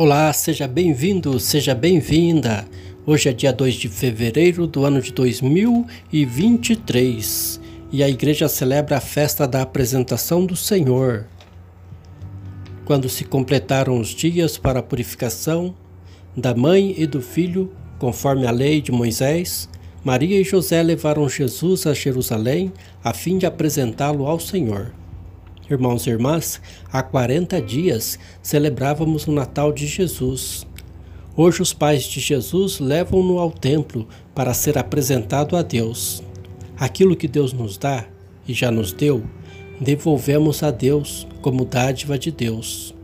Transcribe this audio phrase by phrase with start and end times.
[0.00, 2.64] Olá, seja bem-vindo, seja bem-vinda.
[3.04, 7.60] Hoje é dia 2 de fevereiro do ano de 2023
[7.90, 11.26] e a igreja celebra a festa da apresentação do Senhor.
[12.84, 15.74] Quando se completaram os dias para a purificação
[16.36, 19.68] da mãe e do filho, conforme a lei de Moisés,
[20.04, 24.92] Maria e José levaram Jesus a Jerusalém a fim de apresentá-lo ao Senhor.
[25.70, 30.66] Irmãos e irmãs, há 40 dias celebrávamos o Natal de Jesus.
[31.36, 36.22] Hoje os pais de Jesus levam-no ao templo para ser apresentado a Deus.
[36.78, 38.06] Aquilo que Deus nos dá
[38.46, 39.22] e já nos deu,
[39.78, 42.94] devolvemos a Deus como dádiva de Deus.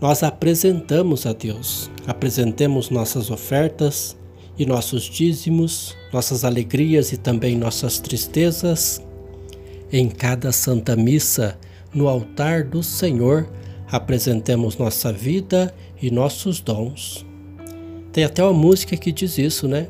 [0.00, 4.16] Nós apresentamos a Deus, apresentemos nossas ofertas
[4.58, 9.02] e nossos dízimos, nossas alegrias e também nossas tristezas.
[9.92, 11.56] Em cada Santa Missa,
[11.94, 13.48] no altar do Senhor,
[13.86, 17.24] apresentemos nossa vida e nossos dons.
[18.12, 19.86] Tem até uma música que diz isso, né?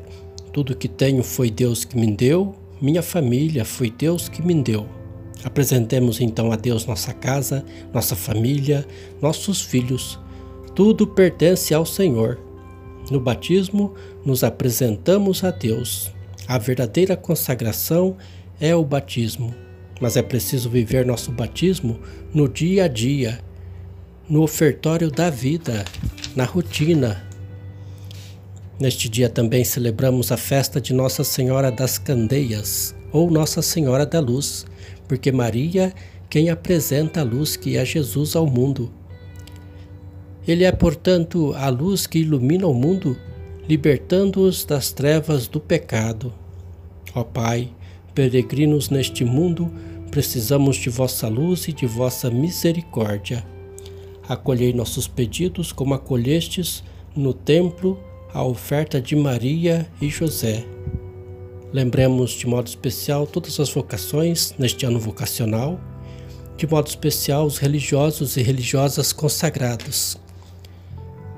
[0.53, 4.87] Tudo que tenho foi Deus que me deu, minha família foi Deus que me deu.
[5.43, 8.85] Apresentemos então a Deus nossa casa, nossa família,
[9.19, 10.19] nossos filhos.
[10.75, 12.39] Tudo pertence ao Senhor.
[13.09, 16.11] No batismo, nos apresentamos a Deus.
[16.47, 18.15] A verdadeira consagração
[18.59, 19.66] é o batismo
[19.99, 21.99] mas é preciso viver nosso batismo
[22.33, 23.39] no dia a dia,
[24.29, 25.85] no ofertório da vida,
[26.35, 27.23] na rotina.
[28.79, 34.19] Neste dia também celebramos a festa de Nossa Senhora das Candeias, ou Nossa Senhora da
[34.19, 34.65] Luz,
[35.07, 35.93] porque Maria
[36.29, 38.91] quem apresenta a luz que é Jesus ao mundo.
[40.47, 43.17] Ele é, portanto, a luz que ilumina o mundo,
[43.67, 46.33] libertando-os das trevas do pecado.
[47.13, 47.69] Ó Pai,
[48.17, 49.71] peregrinos neste mundo,
[50.09, 53.45] precisamos de vossa luz e de vossa misericórdia.
[54.27, 56.83] Acolhei nossos pedidos como acolhestes
[57.15, 57.99] no templo
[58.33, 60.65] a oferta de Maria e José.
[61.71, 65.79] Lembremos de modo especial todas as vocações neste ano vocacional,
[66.57, 70.17] de modo especial os religiosos e religiosas consagrados.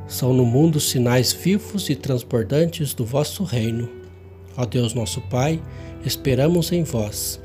[0.08, 3.99] São no mundo sinais vivos e transbordantes do vosso reino.
[4.60, 5.62] Ó Deus nosso Pai,
[6.06, 7.40] esperamos em vós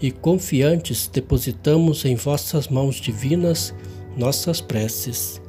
[0.00, 3.74] e confiantes depositamos em vossas mãos divinas
[4.16, 5.42] nossas preces.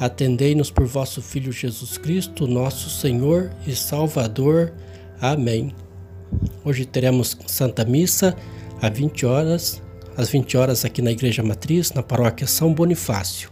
[0.00, 4.72] Atendei-nos por vosso Filho Jesus Cristo, nosso Senhor e Salvador.
[5.20, 5.74] Amém.
[6.64, 8.34] Hoje teremos Santa Missa
[8.80, 9.82] às 20 horas,
[10.16, 13.50] às 20 horas aqui na Igreja Matriz, na paróquia São Bonifácio.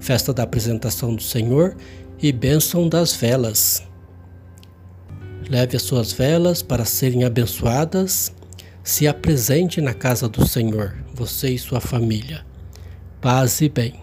[0.00, 1.76] Festa da apresentação do Senhor
[2.18, 3.89] e bênção das velas.
[5.50, 8.32] Leve as suas velas para serem abençoadas.
[8.84, 12.46] Se apresente na casa do Senhor, você e sua família.
[13.20, 13.94] Paz e bem.